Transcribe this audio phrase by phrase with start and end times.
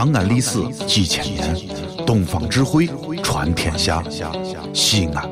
[0.00, 1.54] 长安历史几千年，
[2.06, 2.88] 东方智慧
[3.22, 4.02] 传天下。
[4.72, 5.30] 西安，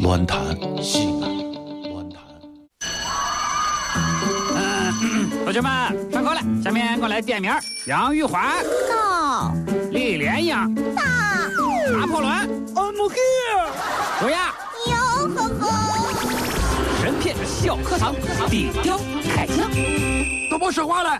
[0.00, 0.38] 乱谈
[0.82, 2.20] 西安，乱谈。
[5.42, 7.50] 同学们上课了，下面我来点名：
[7.86, 9.54] 杨玉环、到
[9.90, 11.02] 李莲英、到
[11.90, 12.30] 拿破仑、
[12.74, 13.70] I'm here。
[14.22, 14.52] 乌鸦
[14.86, 16.12] 有呵呵，
[17.00, 18.14] 神片小课堂，
[18.50, 19.00] 底雕
[19.34, 19.66] 开讲。
[20.50, 21.18] 都别说话了。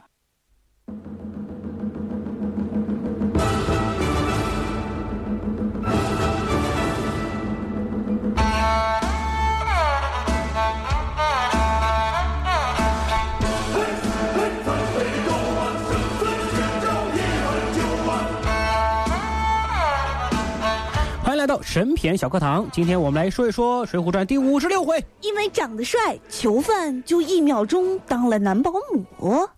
[21.41, 25.03] 来到神片小课堂，今天我们来说一说《水浒传》第五十六回。
[25.23, 25.99] 因为长得帅，
[26.29, 29.49] 囚犯就一秒钟当了男保姆。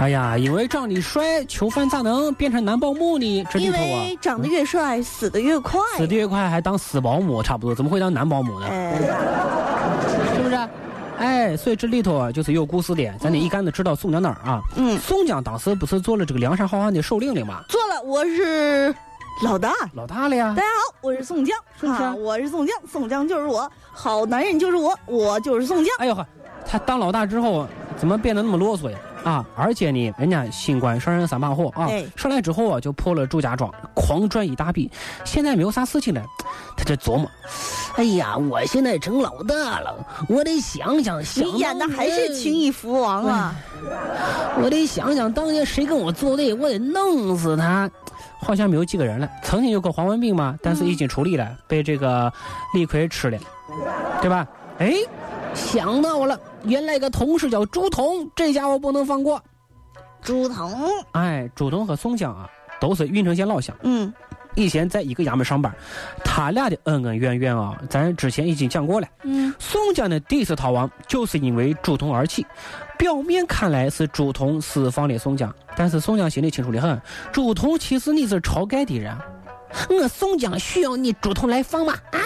[0.00, 3.44] 哎呀，因为长得帅，囚犯咋能变成男保姆呢？
[3.50, 5.78] 这里因头啊，为长得越帅，死的越快。
[5.98, 8.66] 死的越快还当死保姆，差不多，怎么会当男保姆呢？
[11.18, 13.12] 哎，所以这里头啊，就是有故事的。
[13.20, 14.60] 咱得一竿子知道宋江哪儿啊？
[14.76, 17.62] 嗯，宋江当时不是做了这个梁山好汉的首领了吗？
[17.68, 18.94] 做了，我是
[19.44, 19.72] 老大。
[19.94, 20.62] 老大了呀大。
[20.62, 25.94] 家好，我是宋江，是不是啊我是宋江，宋江就是我，好男人就是我，我就是宋江。
[25.98, 26.26] 哎呦呵，
[26.66, 28.98] 他当老大之后怎么变得那么啰嗦呀？
[29.24, 29.44] 啊！
[29.56, 34.90] 而且呢，人家新官上任三把火啊，哎上来之后啊，就破了祝家庄，狂赚一大笔。
[35.24, 36.22] 现在没有啥事情了，
[36.76, 37.30] 他就琢磨：
[37.96, 39.94] 哎呀，我现在成老大了，
[40.28, 43.54] 我得想想想你演的还是青衣福王啊？
[44.62, 47.90] 我得想想当年谁跟我作对，我得弄死他。
[48.44, 49.28] 好像没有几个人了。
[49.44, 52.32] 曾经有个黄文斌嘛，但是已经处理了，被这个
[52.74, 53.38] 李逵吃了，
[54.20, 54.44] 对吧？
[54.78, 54.94] 哎，
[55.54, 59.42] 想到了，原来个同事叫朱仝，这家伙不能放过。
[60.22, 60.70] 朱仝，
[61.12, 62.48] 哎，朱仝和宋江啊，
[62.80, 64.12] 都是郓城县老乡，嗯，
[64.54, 65.74] 以前在一个衙门上班，
[66.24, 69.06] 他俩的恩恩怨怨啊，咱之前已经讲过了。
[69.24, 72.46] 嗯，宋江的第一次逃亡，就是因为朱仝而起。
[72.96, 77.00] 表面看来是朱仝释放了宋江，但是宋江心里清楚的很，
[77.32, 79.12] 朱仝其实你是晁盖的人，
[79.90, 81.94] 我宋江需要你朱仝来放吗？
[82.12, 82.18] 啊，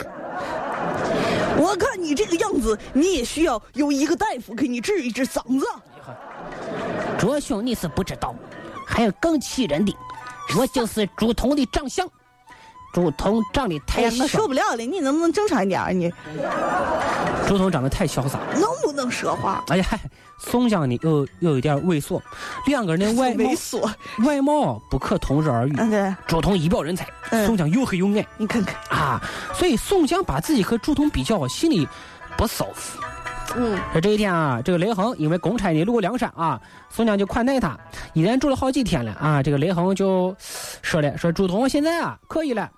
[1.59, 5.67] 我看你这个样子，你也需要有一个大夫给你治一治嗓子。
[7.19, 8.35] 卓兄你是不知道，
[8.87, 9.95] 还有更气人的，
[10.59, 12.09] 我就是朱仝的长相。
[12.97, 15.91] 朱仝长得哎呀，太帅我，受不了了，你能不能正常一点啊？
[15.91, 16.11] 你
[17.47, 18.39] 朱仝长得太潇洒。
[18.55, 19.63] 能不能说话？
[19.69, 19.85] 哎呀，
[20.39, 22.19] 宋江呢又有一点猥琐，
[22.65, 23.87] 两个人的外貌猥琐，
[24.25, 25.77] 外貌不可同日而语。
[26.27, 31.87] 朱仝一表人才，嗯宋江又黑又矮你看看，啊，所以宋江把自己和朱仝比较，心里
[32.35, 32.99] 不舒服。
[33.57, 36.59] 嗯，说这一天啊，这个雷横因为公差呢路过梁山啊，
[36.89, 37.79] 宋江就款待他，
[38.15, 39.43] 一连住了好几天了啊。
[39.43, 40.35] 这个雷横就
[40.81, 42.71] 说了，说朱仝现在啊可以了，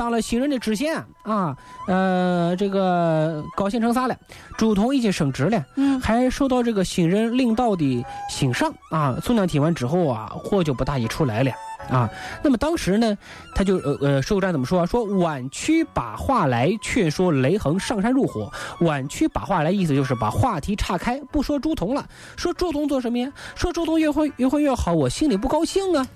[0.00, 1.54] 当了新任的知县啊，
[1.86, 4.16] 呃，这个高兴成啥了？
[4.56, 9.18] 朱仝已经升职了，嗯还受到这个新任领导的欣赏啊。
[9.22, 11.52] 宋江听完之后啊，火就不大一出来了。
[11.90, 12.08] 啊，
[12.42, 13.18] 那么当时呢，
[13.54, 14.86] 他就呃呃，《水浒传》怎么说啊？
[14.86, 18.50] 说婉曲把话来，却说雷横上山入伙。
[18.80, 22.06] 婉曲把话来，意思就是把话题岔开，不说朱仝了，
[22.38, 23.30] 说朱仝做什么呀？
[23.54, 26.06] 说朱仝越混越混越好，我心里不高兴啊！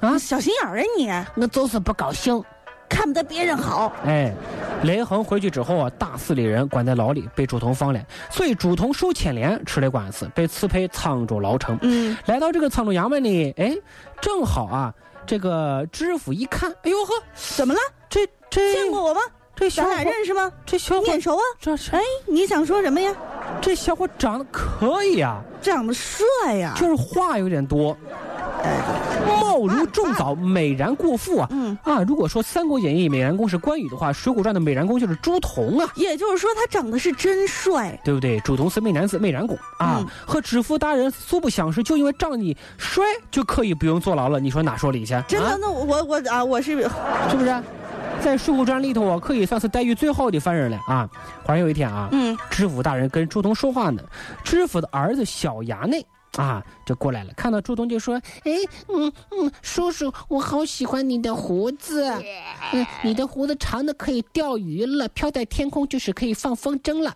[0.00, 2.42] 啊，小心眼儿啊你，我就是不高兴。
[2.88, 3.92] 看不得别人好。
[4.04, 4.32] 哎，
[4.82, 11.78] 雷横回去之后啊，打死的人关在牢里，被朱仝放了，所以朱仝受牵连，吃了官司，被赐配沧州牢城。
[11.82, 13.76] 嗯，来到这个沧州衙门里，哎，
[14.20, 14.94] 正好啊，
[15.26, 17.80] 这个知府一看，哎呦呵，怎么了？
[18.08, 19.20] 这这见过我吗？
[19.54, 20.52] 这小伙咱俩认识吗？
[20.66, 21.42] 这小伙眼熟啊？
[21.58, 23.10] 这是哎，你想说什么呀？
[23.60, 27.96] 这小伙长得可以啊，长得帅呀、就是话有点多，
[29.26, 31.48] 貌如重枣，美髯过腹啊。
[31.50, 35.90] 嗯啊，如果说《三国演义》美髯公是关羽的话，《水浒传》的美髯公就是朱仝啊。
[35.96, 37.98] 也就是说他长得是真帅。
[38.04, 38.38] 对不对？
[38.40, 44.38] 朱仝是美男子、美髯公啊，嗯和知府大人素不相识，就因为仗你帅就可以不用坐牢了。
[44.38, 45.14] 你说哪说理去？
[45.26, 46.72] 真的，啊那我我啊，我是
[47.30, 47.62] 是不是？
[48.20, 51.08] 在《水浒传》里头啊，可以算是待遇最好的犯人了啊。
[51.44, 54.02] 忽然有一天啊，嗯知府大人跟朱仝说话呢，
[54.42, 56.04] 知府的儿子小衙内
[56.36, 58.52] 啊就过来了，看到朱东就说：“哎，
[58.88, 62.12] 嗯嗯，叔叔，我好喜欢你的胡子，
[62.72, 67.12] 嗯，你的胡子长的可以钓鱼了，飘在天空就是可以放风筝了。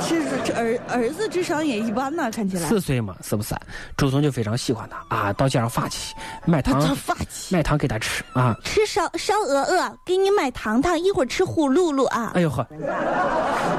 [0.00, 2.68] 是这儿儿子智商也一般呐，看起来。
[2.68, 3.54] 四岁嘛，是不是？
[3.96, 6.14] 朱东就非常喜欢他啊，到街上发起
[6.44, 8.56] 买他糖他发起买糖给他吃啊。
[8.64, 12.32] 吃烧烧鹅鹅，给你买糖糖，一会儿吃呼噜噜啊。
[12.34, 12.66] 哎呦呵，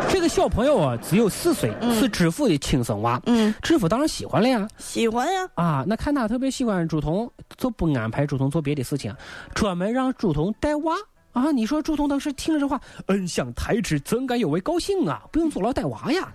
[0.09, 3.21] 这个小朋友啊，只有四岁，嗯是知府的亲生娃。
[3.25, 4.67] 嗯，知府当然喜欢了呀。
[4.77, 5.47] 喜欢呀。
[5.55, 9.15] 啊，那看他特别喜欢朱彤，就不安排朱彤做别的事情，
[9.55, 10.95] 专门让朱彤带娃。
[11.37, 15.21] 啊，你说朱仝当时听了这话，恩享台之，怎敢有违高兴啊？
[15.31, 16.33] 不用坐牢带娃呀。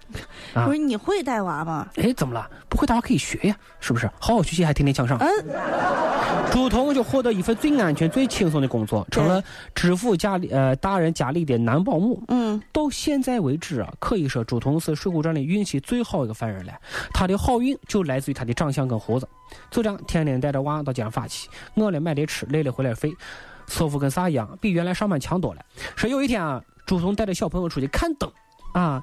[0.54, 1.88] 啊不是你会带娃吗？
[1.96, 2.48] 哎，怎么了？
[2.68, 4.06] 不会大家可以学呀，是不是？
[4.20, 5.18] 好好学习，还天天向上。
[5.18, 5.28] 嗯，
[6.52, 9.42] 朱仝就获得一份最安全、最轻松的工作，成了
[9.74, 12.22] 知府家里呃大人家里的男保姆。
[12.28, 16.72] 嗯，到现在为止啊，可以说朱仝是水浒传里运气最好一个犯人了。
[17.12, 19.28] 他的好运就来自于他的长相跟胡子。
[19.70, 23.12] 就这样，天天带着娃到街上发起，饿了买点吃，累了回来飞，
[23.68, 25.64] 收入跟啥一样，比原来上班强多了。
[25.96, 28.30] 说有一天啊，朱仝带着小朋友出去看灯，
[28.74, 29.02] 啊，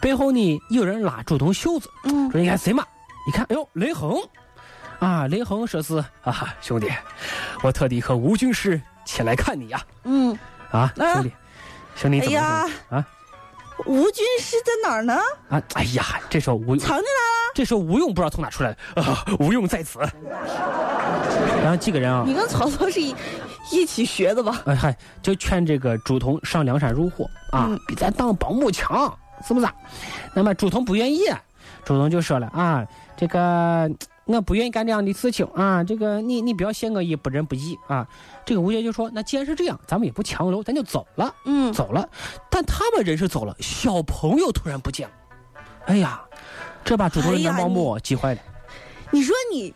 [0.00, 2.84] 背后呢有人拉朱仝袖子，嗯，说你看谁嘛？
[3.26, 4.16] 你看，哎呦，雷横，
[4.98, 6.90] 啊，雷横说是啊，兄弟，
[7.62, 10.36] 我特地和吴军师前来看你呀、嗯，
[10.70, 11.32] 啊，啊兄弟，
[11.96, 13.06] 兄弟哎怎么呀说啊
[13.86, 15.14] 吴军师在哪儿呢？
[15.48, 15.62] 啊？
[15.74, 19.98] 哎呀，这时候吴藏进来了这时候吴用不知道从哪出来的啊，吴用在此。
[21.62, 23.14] 然后几个人啊。，你跟曹操是一
[23.70, 24.62] 一起学的吧？
[24.66, 29.12] 哎嗨，就劝这个朱仝上梁山入伙啊，嗯比咱当保姆强，
[29.46, 29.68] 是不是？
[30.34, 31.20] 那么朱仝不愿意，
[31.84, 32.86] 朱仝就说了啊，
[33.16, 33.90] 这个
[34.24, 38.06] 我不愿意干这样的事情啊，这个你你不要陷我于不仁不义啊。
[38.44, 42.08] 这个吴越就说，那既然是这样，咱们也不强留，咱就走了，嗯，走了。
[42.50, 45.14] 但他们人是走了，小朋友突然不见了，
[45.86, 46.20] 哎呀，
[46.84, 48.40] 这把朱仝的保姆急坏了，
[49.10, 49.72] 你说你，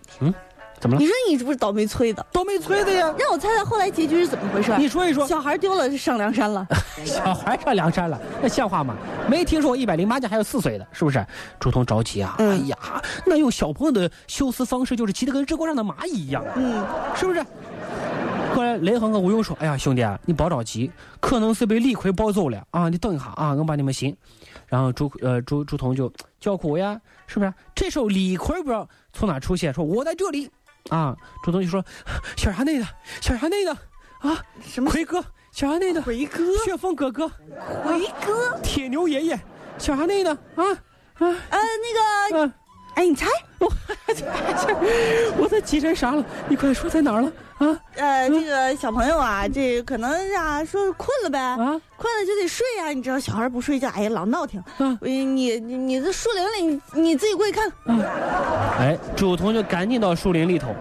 [0.84, 1.06] 怎么了你？
[1.06, 2.26] 说你这不是倒霉催的？
[2.30, 3.10] 倒霉催的呀！
[3.18, 4.70] 让我猜猜后来结局是怎么回事？
[4.76, 6.66] 你说一说，小孩丢了上梁山了。
[7.06, 8.94] 小孩上梁山了，那像话吗？
[9.26, 11.24] 没听说一百零八家还有四岁的，是不是？
[11.58, 12.34] 朱仝着急啊！
[12.38, 12.76] 嗯哎呀，
[13.24, 16.84] 那用小朋友的修辞方式就是急得跟热锅上的蚂蚁一样，嗯，
[17.16, 17.42] 是不是？
[18.54, 24.14] 后来雷横和吴用说：“哎呀，兄弟啊，你别着急，可能是被李逵抱走了啊，你等一下啊，我帮你们寻。”
[24.68, 27.52] 然后朱呃朱朱仝就叫苦呀，是不是？
[27.74, 30.50] 这时候李逵不知道从哪出现，说我在这里
[30.90, 31.16] 啊。
[31.42, 31.84] 主动就说
[32.36, 32.86] ：“小衙内的，
[33.20, 33.72] 小衙内的
[34.20, 36.42] 啊，什么奎哥，小衙内的，奎哥？
[36.64, 37.28] 旋风哥哥，
[37.82, 38.58] 奎哥？
[38.62, 39.40] 铁牛爷爷，
[39.78, 40.64] 小衙内的啊
[41.18, 42.54] 呃，那个，啊！
[42.96, 43.26] 哎，你猜？
[45.36, 46.24] 我在急成啥了？
[46.48, 51.56] 你快说在哪儿了啊呃，这个小朋友啊，这可能啊说困了呗，啊
[51.96, 52.88] 困了就得睡呀。
[52.88, 54.60] 你知道小孩不睡觉，哎呀老闹挺。
[54.60, 54.98] 啊！
[55.02, 57.72] 哎你你你这树林里，你你自己过去看。
[58.78, 60.74] 哎，朱仝就赶紧到树林里头，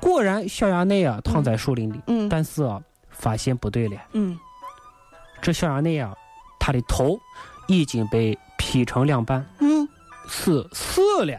[0.00, 4.38] 果然小衙内啊躺在树林里，嗯但是啊发现不对了，嗯，
[5.40, 6.12] 这小衙内啊
[6.58, 7.18] 他的头
[7.68, 9.86] 已经被劈成两半，嗯，
[10.28, 11.38] 死死了。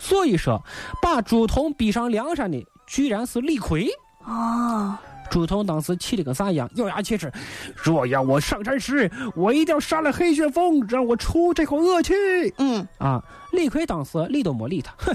[0.00, 0.60] 所以说，
[1.02, 3.86] 把朱仝逼上梁山的居然是李逵。
[4.24, 5.00] 啊，
[5.30, 7.30] 朱仝当时气得跟啥一样，咬牙切齿
[7.76, 12.14] ：“若要我上山时，我一定要杀了黑旋风，让我出这口恶气。
[12.56, 15.14] 嗯，”啊，李逵当时理都没理他，哼，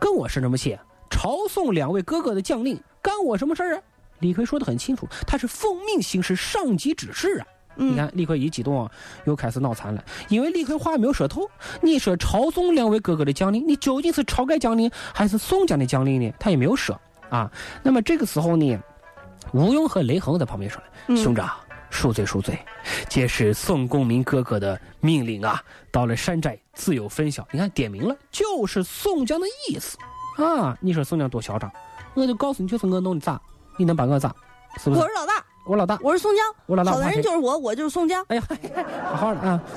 [0.00, 0.78] 跟我是这么些
[1.10, 3.82] 朝宋两位哥哥的将令，干我什么事儿啊？
[4.20, 7.46] 李逵说的很清楚，他是奉命行事，上级指示啊。
[7.76, 8.90] 嗯你看，李逵一激动啊，
[9.24, 11.48] 又开始脑残了，因为李逵话没有说透。
[11.80, 16.32] 你说朝宋两位哥哥的将领，你究竟是晁盖将领还是宋江的将领呢？
[16.38, 16.98] 他也没有说
[17.28, 17.50] 啊。
[17.82, 18.78] 那么这个时候呢，
[19.52, 21.50] 吴用和雷横在旁边说了：“嗯兄长，
[21.90, 22.58] 恕罪恕罪，
[23.08, 25.62] 皆是宋公明哥哥的命令啊。
[25.90, 27.46] 到了山寨自有分晓。
[27.52, 29.96] 你看点名了，就是宋江的意思
[30.42, 30.76] 啊。
[30.80, 31.70] 你说宋江多嚣张，
[32.14, 33.40] 我就告诉你，就是我弄的咋，
[33.78, 34.34] 你能把我咋？
[34.78, 35.06] 是不是我？
[35.06, 35.33] 是老大，
[35.64, 38.22] 我老大，我是宋江，我老大好男人就是我，我就是宋江。
[38.28, 38.42] 哎呀，
[39.06, 39.60] 好好的啊！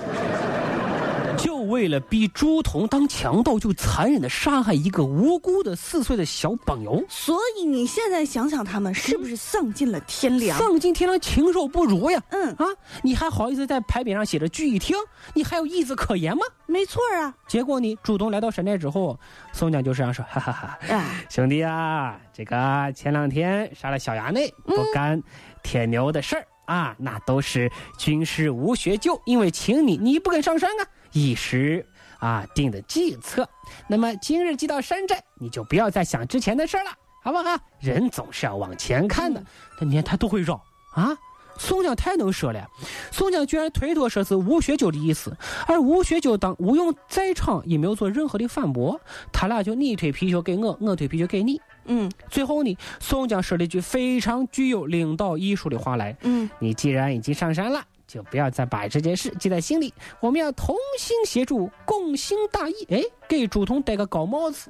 [1.38, 10.58] 就为了逼朱仝当强盗，就残忍的杀害一个无辜的四岁的小朋友，所以你现在想想，他们是不是丧尽了天良？
[10.58, 12.22] 丧尽天良，禽兽不如呀！
[12.32, 12.65] 嗯，啊，
[13.03, 14.98] 你还好意思在牌匾上写着聚义厅？
[15.36, 16.41] 你还有意思可言吗？
[16.65, 17.34] 没错啊。
[17.48, 19.17] 结果你主动来到山寨之后，
[19.53, 25.22] 宋江就这样说：“哈哈哈，哎，兄弟啊，这个前两天杀了小衙内，不干
[25.64, 31.86] 天牛的事儿、啊，那都是军师吴学究因为请你，你不肯上山啊，一时
[32.20, 33.48] 啊定的计策。
[33.88, 36.92] 那么今日既到山寨，你就不要再想之前的事儿了，
[37.24, 37.58] 好不好？
[37.80, 39.44] 人总是要往前看的。
[39.80, 40.56] 但你看他都会绕
[40.94, 41.18] 啊。”
[41.58, 42.68] 宋江太能说了，
[43.12, 45.36] 宋江居然推脱说是吴学究的意思，
[45.68, 49.00] 而吴学究当吴用在场也没有做任何的反驳，
[49.32, 51.60] 他俩就你推皮球给我，我推皮球给你。
[51.90, 62.74] 嗯最后呢，宋江说了一句非常具有领导艺术的话来：嗯，你既然已经上山了，就不要再把这件事记在心里，我们要同心协助，共兴大义。
[62.90, 64.70] 哎，给朱仝戴个高帽子，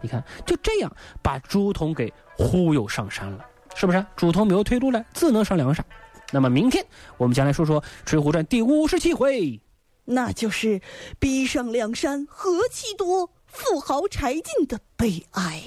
[0.00, 0.90] 你看就这样
[1.22, 4.04] 把朱仝给忽悠上山了，是不是？
[4.16, 5.84] 朱仝没有退路了，只能上梁山。
[6.32, 6.84] 那么明天
[7.16, 9.60] 我们将来说说《水浒传》第五十七回。
[10.04, 10.80] 那就是
[11.18, 15.62] 逼上梁山何其多，富豪柴进的悲哀。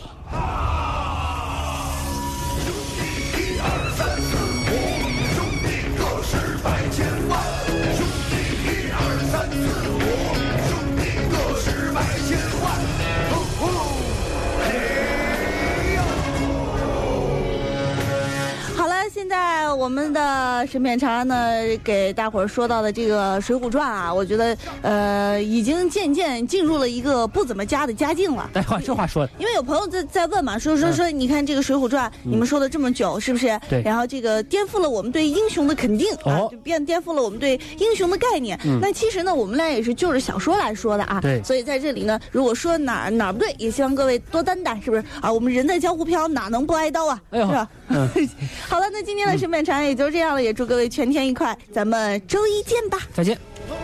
[19.79, 21.35] 我们的沈片茶呢，
[21.81, 28.49] 给大伙儿说到的这个《水浒传》啊，我觉得呃，已经渐渐进入了一个不怎么佳的佳境了。
[28.55, 33.57] 哎，话这话说的，因为有朋友在在问嘛，说说说，你看这个《水浒传》，你们说了这么久，是不是？
[33.69, 38.59] 对然后这个颠覆了我们对英雄的肯定啊哦，就变颠覆了我们对英雄的概念。
[38.81, 41.21] 那其实呢，我们俩也是就着小说来说的啊。
[41.21, 45.31] 对所以在这里呢，如果说哪儿哪儿不对，也希望各位多担待，是不是啊？
[45.31, 47.21] 我们人在江湖飘，哪能不挨刀啊？
[47.29, 47.69] 哎呦是吧？
[47.87, 48.09] 嗯
[48.67, 52.97] 好了，那今天的审片长也就这样了，也祝各位全天愉快，咱们周一见吧。
[53.13, 53.37] 再见。
[53.67, 53.77] 兄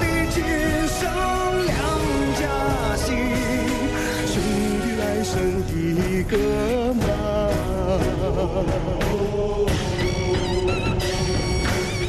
[0.00, 0.42] 弟今
[0.88, 1.06] 生
[1.66, 1.76] 两
[2.40, 3.14] 家心，
[4.26, 4.42] 兄
[4.80, 5.34] 弟来生
[5.68, 6.38] 一个
[6.94, 7.04] 梦。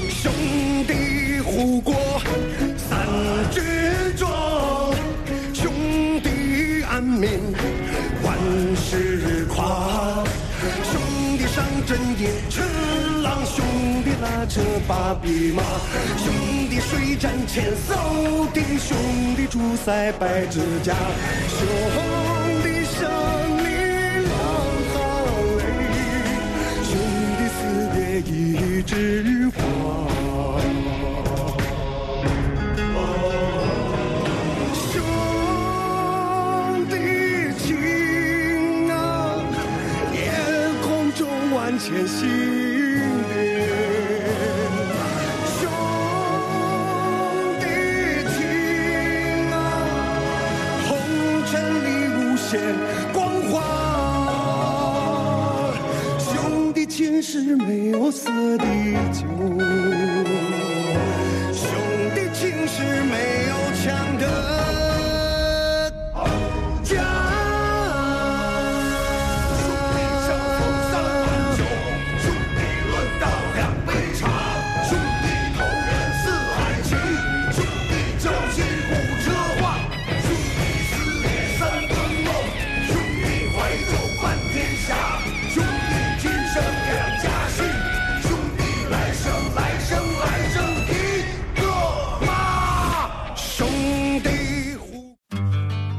[0.10, 0.32] 兄
[0.88, 1.94] 弟护国
[2.78, 2.96] 三
[3.52, 3.62] 军
[4.16, 4.96] 壮，
[5.54, 5.70] 兄
[6.24, 7.54] 弟安民
[8.24, 8.34] 万
[8.78, 10.24] 事夸。
[11.58, 12.64] 兄弟上阵也趁
[13.24, 13.66] 狼，兄
[14.04, 15.64] 弟拉扯八匹马，
[16.18, 18.96] 兄弟水战千艘艇，兄
[19.36, 20.94] 弟出塞拜指甲，
[21.50, 21.68] 兄
[22.62, 23.10] 弟胜
[23.58, 23.70] 利
[24.24, 24.30] 两
[24.94, 24.96] 行
[25.58, 25.60] 泪，
[26.84, 26.94] 兄
[27.38, 27.60] 弟死
[27.96, 29.50] 别一枝
[57.44, 58.66] 是没有色的
[59.14, 59.67] 酒。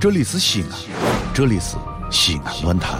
[0.08, 0.70] 这里是西安，
[1.34, 1.76] 这里是
[2.10, 2.98] 西安论坛。